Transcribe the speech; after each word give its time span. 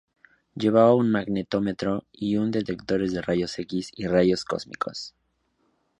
Llevaba 0.55 0.95
un 0.95 1.11
magnetómetro 1.11 2.05
y 2.11 2.37
un 2.37 2.49
detectores 2.49 3.13
de 3.13 3.21
rayos 3.21 3.59
X 3.59 3.91
y 3.95 4.07
rayos 4.07 4.45
cósmicos. 4.45 5.13